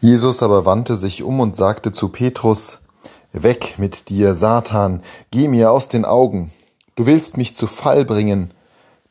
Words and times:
Jesus 0.00 0.42
aber 0.42 0.64
wandte 0.64 0.96
sich 0.96 1.22
um 1.22 1.40
und 1.40 1.56
sagte 1.56 1.92
zu 1.92 2.08
Petrus, 2.08 2.78
Weg 3.32 3.78
mit 3.78 4.08
dir, 4.08 4.34
Satan, 4.34 5.02
geh 5.30 5.48
mir 5.48 5.70
aus 5.70 5.88
den 5.88 6.04
Augen, 6.04 6.50
du 6.96 7.06
willst 7.06 7.36
mich 7.36 7.54
zu 7.54 7.66
Fall 7.66 8.04
bringen, 8.04 8.52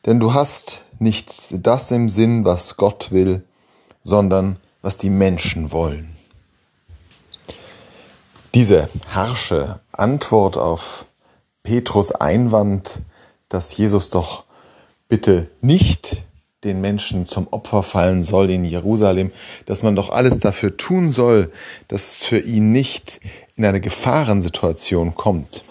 denn 0.06 0.18
du 0.18 0.34
hast 0.34 0.80
nicht 0.98 1.44
das 1.50 1.90
im 1.90 2.08
Sinn, 2.08 2.44
was 2.44 2.76
Gott 2.76 3.12
will, 3.12 3.44
sondern 4.02 4.56
was 4.82 4.96
die 4.96 5.10
Menschen 5.10 5.70
wollen. 5.70 6.16
Diese 8.54 8.88
harsche 9.08 9.80
Antwort 9.92 10.56
auf 10.56 11.06
Petrus 11.62 12.12
Einwand, 12.12 13.02
dass 13.48 13.76
Jesus 13.76 14.10
doch 14.10 14.44
bitte 15.08 15.50
nicht 15.60 16.22
den 16.64 16.80
Menschen 16.80 17.24
zum 17.24 17.46
Opfer 17.52 17.84
fallen 17.84 18.24
soll 18.24 18.50
in 18.50 18.64
Jerusalem, 18.64 19.30
dass 19.66 19.84
man 19.84 19.94
doch 19.94 20.10
alles 20.10 20.40
dafür 20.40 20.76
tun 20.76 21.08
soll, 21.08 21.52
dass 21.86 22.10
es 22.10 22.24
für 22.24 22.40
ihn 22.40 22.72
nicht 22.72 23.20
in 23.54 23.64
eine 23.64 23.80
Gefahrensituation 23.80 25.14
kommt. 25.14 25.62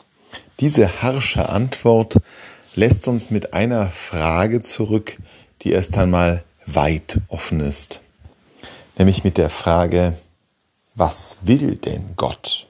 Diese 0.62 1.02
harsche 1.02 1.50
Antwort 1.50 2.16
lässt 2.76 3.10
uns 3.10 3.32
mit 3.32 3.54
einer 3.54 3.92
Frage 3.92 4.62
zurück, 4.62 5.18
die 5.62 5.72
erst 5.72 5.98
einmal 5.98 6.44
weit 6.66 7.20
offen 7.28 7.60
ist. 7.60 8.00
Nämlich 8.98 9.26
mit 9.26 9.38
der 9.38 9.50
Frage, 9.50 10.14
was 10.96 11.40
will 11.44 11.76
denn 11.76 12.14
Gott? 12.16 12.66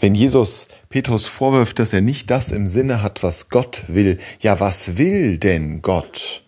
Wenn 0.00 0.16
Jesus 0.16 0.66
Petrus 0.88 1.26
vorwirft, 1.26 1.78
dass 1.78 1.92
er 1.92 2.00
nicht 2.00 2.28
das 2.28 2.50
im 2.50 2.66
Sinne 2.66 3.02
hat, 3.02 3.22
was 3.22 3.50
Gott 3.50 3.84
will, 3.86 4.18
ja, 4.40 4.58
was 4.58 4.96
will 4.96 5.38
denn 5.38 5.80
Gott? 5.80 6.42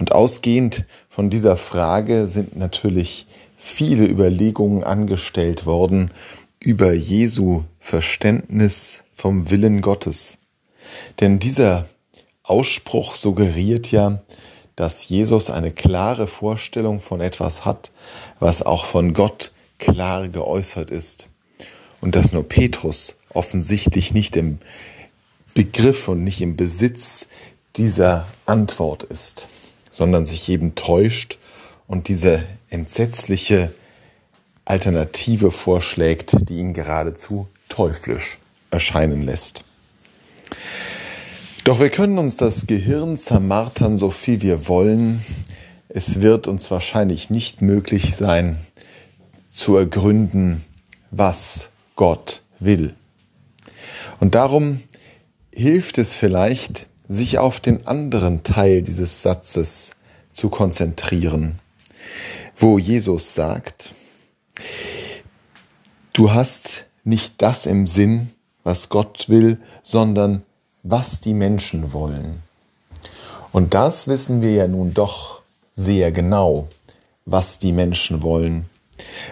Und 0.00 0.12
ausgehend 0.12 0.86
von 1.10 1.28
dieser 1.28 1.58
Frage 1.58 2.26
sind 2.26 2.56
natürlich 2.56 3.26
viele 3.58 4.06
Überlegungen 4.06 4.82
angestellt 4.82 5.66
worden 5.66 6.10
über 6.58 6.94
Jesu 6.94 7.64
Verständnis 7.78 9.00
vom 9.14 9.50
Willen 9.50 9.82
Gottes. 9.82 10.38
Denn 11.20 11.38
dieser 11.38 11.86
Ausspruch 12.42 13.14
suggeriert 13.14 13.92
ja, 13.92 14.22
dass 14.74 15.06
Jesus 15.06 15.50
eine 15.50 15.70
klare 15.70 16.26
Vorstellung 16.26 17.02
von 17.02 17.20
etwas 17.20 17.66
hat, 17.66 17.90
was 18.38 18.62
auch 18.62 18.86
von 18.86 19.12
Gott 19.12 19.52
klar 19.78 20.28
geäußert 20.28 20.90
ist. 20.90 21.28
Und 22.00 22.16
dass 22.16 22.32
nur 22.32 22.48
Petrus 22.48 23.16
offensichtlich 23.34 24.14
nicht 24.14 24.34
im 24.36 24.60
Begriff 25.52 26.08
und 26.08 26.24
nicht 26.24 26.40
im 26.40 26.56
Besitz 26.56 27.26
dieser 27.76 28.26
Antwort 28.46 29.02
ist 29.02 29.46
sondern 29.90 30.26
sich 30.26 30.48
eben 30.48 30.74
täuscht 30.74 31.38
und 31.86 32.08
diese 32.08 32.44
entsetzliche 32.68 33.72
Alternative 34.64 35.50
vorschlägt, 35.50 36.48
die 36.48 36.58
ihn 36.58 36.72
geradezu 36.72 37.48
teuflisch 37.68 38.38
erscheinen 38.70 39.24
lässt. 39.24 39.64
Doch 41.64 41.80
wir 41.80 41.90
können 41.90 42.18
uns 42.18 42.36
das 42.36 42.66
Gehirn 42.66 43.18
zermartern, 43.18 43.96
so 43.96 44.10
viel 44.10 44.40
wir 44.40 44.68
wollen. 44.68 45.24
Es 45.88 46.20
wird 46.20 46.46
uns 46.46 46.70
wahrscheinlich 46.70 47.30
nicht 47.30 47.62
möglich 47.62 48.16
sein, 48.16 48.58
zu 49.50 49.76
ergründen, 49.76 50.64
was 51.10 51.68
Gott 51.96 52.42
will. 52.60 52.94
Und 54.20 54.34
darum 54.34 54.82
hilft 55.52 55.98
es 55.98 56.14
vielleicht, 56.14 56.86
sich 57.10 57.38
auf 57.38 57.58
den 57.58 57.88
anderen 57.88 58.44
Teil 58.44 58.82
dieses 58.82 59.20
Satzes 59.20 59.90
zu 60.32 60.48
konzentrieren, 60.48 61.58
wo 62.56 62.78
Jesus 62.78 63.34
sagt, 63.34 63.92
du 66.12 66.32
hast 66.32 66.84
nicht 67.02 67.34
das 67.38 67.66
im 67.66 67.88
Sinn, 67.88 68.30
was 68.62 68.90
Gott 68.90 69.28
will, 69.28 69.58
sondern 69.82 70.44
was 70.84 71.20
die 71.20 71.34
Menschen 71.34 71.92
wollen. 71.92 72.44
Und 73.50 73.74
das 73.74 74.06
wissen 74.06 74.40
wir 74.40 74.52
ja 74.52 74.68
nun 74.68 74.94
doch 74.94 75.42
sehr 75.74 76.12
genau, 76.12 76.68
was 77.26 77.58
die 77.58 77.72
Menschen 77.72 78.22
wollen, 78.22 78.66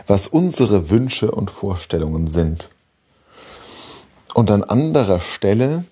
was 0.08 0.26
unsere 0.26 0.90
Wünsche 0.90 1.30
und 1.30 1.48
Vorstellungen 1.52 2.26
sind. 2.26 2.70
Und 4.34 4.50
an 4.50 4.64
anderer 4.64 5.20
Stelle 5.20 5.84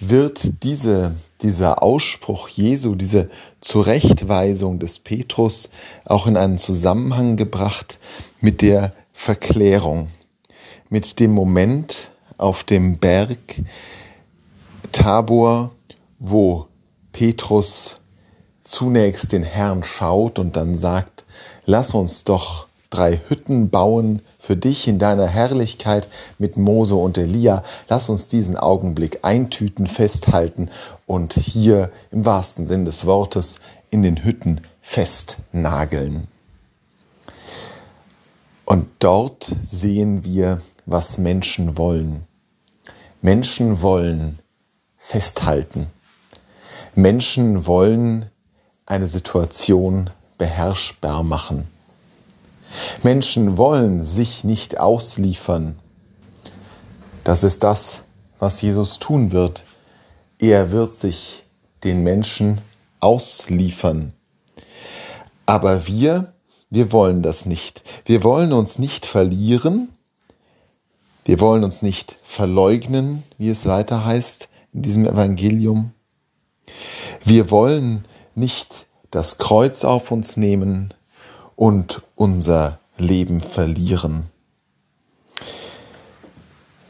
wird 0.00 0.62
diese, 0.62 1.16
dieser 1.42 1.82
Ausspruch 1.82 2.48
Jesu, 2.48 2.94
diese 2.94 3.30
Zurechtweisung 3.60 4.78
des 4.78 4.98
Petrus 4.98 5.70
auch 6.04 6.26
in 6.26 6.36
einen 6.36 6.58
Zusammenhang 6.58 7.36
gebracht 7.36 7.98
mit 8.40 8.62
der 8.62 8.92
Verklärung, 9.12 10.08
mit 10.88 11.18
dem 11.20 11.32
Moment 11.32 12.10
auf 12.36 12.62
dem 12.64 12.98
Berg 12.98 13.62
Tabor, 14.92 15.72
wo 16.18 16.66
Petrus 17.12 18.00
zunächst 18.64 19.32
den 19.32 19.42
Herrn 19.42 19.82
schaut 19.82 20.38
und 20.38 20.56
dann 20.56 20.76
sagt, 20.76 21.24
lass 21.64 21.94
uns 21.94 22.24
doch 22.24 22.67
drei 22.90 23.20
Hütten 23.28 23.70
bauen 23.70 24.22
für 24.38 24.56
dich 24.56 24.88
in 24.88 24.98
deiner 24.98 25.26
Herrlichkeit 25.26 26.08
mit 26.38 26.56
Mose 26.56 26.94
und 26.94 27.18
Elia. 27.18 27.62
Lass 27.88 28.08
uns 28.08 28.28
diesen 28.28 28.56
Augenblick 28.56 29.20
eintüten, 29.22 29.86
festhalten 29.86 30.70
und 31.06 31.34
hier 31.34 31.90
im 32.10 32.24
wahrsten 32.24 32.66
Sinn 32.66 32.84
des 32.84 33.04
Wortes 33.04 33.60
in 33.90 34.02
den 34.02 34.24
Hütten 34.24 34.62
festnageln. 34.80 36.28
Und 38.64 38.86
dort 38.98 39.52
sehen 39.62 40.24
wir, 40.24 40.60
was 40.84 41.18
Menschen 41.18 41.76
wollen. 41.78 42.24
Menschen 43.20 43.82
wollen 43.82 44.38
festhalten. 44.96 45.88
Menschen 46.94 47.66
wollen 47.66 48.30
eine 48.86 49.08
Situation 49.08 50.10
beherrschbar 50.38 51.22
machen. 51.22 51.68
Menschen 53.02 53.56
wollen 53.56 54.02
sich 54.02 54.44
nicht 54.44 54.78
ausliefern. 54.78 55.78
Das 57.24 57.44
ist 57.44 57.62
das, 57.62 58.02
was 58.38 58.62
Jesus 58.62 58.98
tun 58.98 59.32
wird. 59.32 59.64
Er 60.38 60.70
wird 60.70 60.94
sich 60.94 61.44
den 61.84 62.02
Menschen 62.02 62.60
ausliefern. 63.00 64.12
Aber 65.46 65.86
wir, 65.86 66.32
wir 66.70 66.92
wollen 66.92 67.22
das 67.22 67.46
nicht. 67.46 67.82
Wir 68.04 68.22
wollen 68.22 68.52
uns 68.52 68.78
nicht 68.78 69.06
verlieren. 69.06 69.88
Wir 71.24 71.40
wollen 71.40 71.64
uns 71.64 71.82
nicht 71.82 72.16
verleugnen, 72.22 73.22
wie 73.36 73.50
es 73.50 73.66
weiter 73.66 74.04
heißt 74.04 74.48
in 74.72 74.82
diesem 74.82 75.06
Evangelium. 75.06 75.92
Wir 77.24 77.50
wollen 77.50 78.04
nicht 78.34 78.86
das 79.10 79.38
Kreuz 79.38 79.84
auf 79.84 80.10
uns 80.10 80.36
nehmen 80.36 80.94
und 81.58 82.02
unser 82.14 82.78
Leben 82.98 83.40
verlieren. 83.40 84.30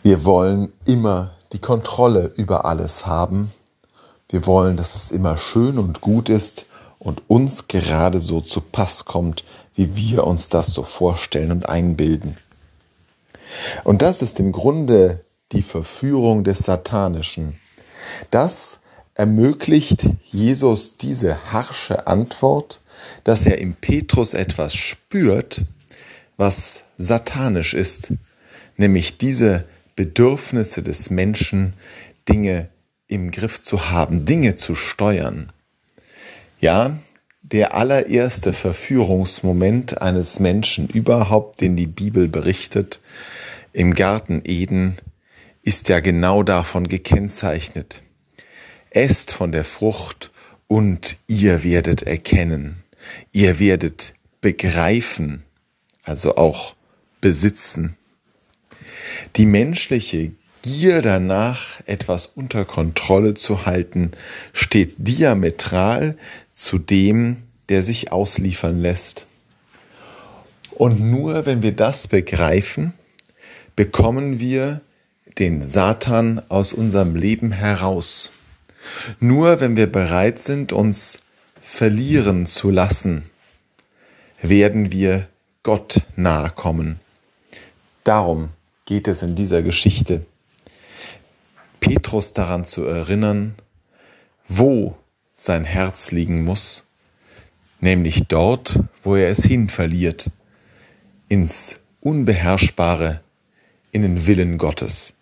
Wir 0.03 0.27
wollen 0.27 0.75
immer 0.85 1.31
die 1.55 1.59
Kontrolle 1.59 2.35
über 2.37 2.67
alles 2.67 3.07
haben. 3.07 3.51
Wir 4.29 4.45
wollen, 4.45 4.77
dass 4.77 4.95
es 4.95 5.11
immer 5.11 5.39
schön 5.39 5.79
und 5.79 6.03
gut 6.03 6.29
ist 6.29 6.67
und 6.99 7.23
uns 7.29 7.69
gerade 7.69 8.21
so 8.21 8.43
zu 8.43 8.61
Pass 8.61 9.07
kommt, 9.07 9.43
wie 9.75 9.97
wir 9.97 10.27
uns 10.27 10.51
das 10.51 10.67
so 10.67 10.83
vorstellen 10.83 11.51
und 11.51 11.67
einbilden. 11.67 12.37
Und 13.85 14.03
das 14.03 14.21
ist 14.21 14.39
im 14.39 14.53
Grunde 14.53 15.25
die 15.53 15.63
Verführung 15.63 16.45
des 16.45 16.59
Satanischen. 16.59 17.59
Das 18.31 18.81
ermöglicht 19.19 20.09
Jesus 20.31 20.97
diese 20.97 21.53
harsche 21.53 22.07
Antwort, 22.07 22.81
dass 23.25 23.47
er 23.47 23.59
im 23.59 23.75
Petrus 23.75 24.33
etwas 24.33 24.75
spürt, 24.75 25.63
was 26.37 26.85
satanisch 26.97 27.75
ist, 27.75 28.13
nämlich 28.77 29.19
diese 29.19 29.65
Bedürfnisse 29.97 30.85
des 30.85 31.11
Menschen, 31.11 31.75
Dinge 32.29 32.69
im 33.09 33.33
Griff 33.33 33.61
zu 33.61 33.91
haben, 33.91 34.25
Dinge 34.25 34.55
zu 34.55 34.77
steuern. 34.77 35.53
Ja, 36.61 36.99
der 37.43 37.75
allererste 37.75 38.53
Verführungsmoment 38.53 40.01
eines 40.01 40.39
Menschen 40.39 40.89
überhaupt, 40.89 41.61
den 41.61 41.77
die 41.77 41.87
Bibel 41.87 42.29
berichtet, 42.29 43.01
im 43.73 43.95
Garten 43.95 44.43
Eden, 44.45 44.97
ist 45.63 45.89
ja 45.89 45.99
genau 45.99 46.45
davon 46.45 46.87
gekennzeichnet. 46.87 48.03
Esst 48.91 49.33
von 49.33 49.53
der 49.53 49.65
Frucht 49.65 50.31
und 50.67 51.17
ihr 51.27 51.65
werdet 51.65 52.03
erkennen. 52.03 52.83
Ihr 53.33 53.59
werdet 53.61 54.15
begreifen, 54.41 55.43
also 56.05 56.37
auch 56.37 56.75
besitzen. 57.21 57.97
Die 59.37 59.47
menschliche 59.47 60.33
Gier 60.63 61.03
danach, 61.03 61.81
etwas 61.87 62.27
unter 62.27 62.65
Kontrolle 62.65 63.35
zu 63.35 63.65
halten, 63.65 64.11
steht 64.53 64.95
diametral 64.99 66.19
zu 66.53 66.79
dem, 66.79 67.45
der 67.69 67.83
sich 67.83 68.11
ausliefern 68.11 68.81
lässt. 68.81 69.27
Und 70.71 71.01
nur 71.01 71.47
wenn 71.47 71.63
wir 71.63 71.73
das 71.73 72.09
begreifen, 72.09 72.93
bekommen 73.77 74.41
wir 74.41 74.81
den 75.39 75.63
Satan 75.63 76.43
aus 76.49 76.73
unserem 76.73 77.15
Leben 77.15 77.53
heraus. 77.53 78.33
Nur 79.21 79.61
wenn 79.61 79.77
wir 79.77 79.91
bereit 79.91 80.39
sind, 80.39 80.73
uns 80.73 81.21
verlieren 81.61 82.47
zu 82.47 82.71
lassen, 82.71 83.25
werden 84.43 84.93
wir 84.93 85.29
Gott 85.63 86.03
nahe 86.17 86.51
kommen. 86.51 87.01
Darum 88.05 88.51
geht 88.87 89.09
es 89.09 89.23
in 89.23 89.35
dieser 89.35 89.63
Geschichte. 89.63 90.25
Petrus 91.81 92.33
daran 92.33 92.65
zu 92.65 92.85
erinnern, 92.85 93.55
wo 94.49 94.97
sein 95.35 95.65
Herz 95.65 96.11
liegen 96.11 96.45
muss, 96.45 96.87
nämlich 97.81 98.25
dort, 98.29 98.81
wo 99.05 99.15
er 99.15 99.29
es 99.31 99.45
hin 99.45 99.69
verliert, 99.69 100.31
ins 101.29 101.77
Unbeherrschbare, 102.01 103.21
in 103.93 104.03
den 104.03 104.27
Willen 104.27 104.59
Gottes. 104.59 105.15